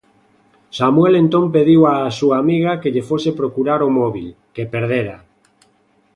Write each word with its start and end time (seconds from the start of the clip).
Samuel 0.77 1.13
entón 1.23 1.43
pediu 1.55 1.79
á 1.91 1.95
súa 2.19 2.35
amiga 2.43 2.71
que 2.81 2.93
lle 2.93 3.07
fose 3.09 3.29
procurar 3.39 3.79
o 3.87 3.93
móbil, 3.99 4.27
que 4.55 4.69
perdera. 4.73 5.17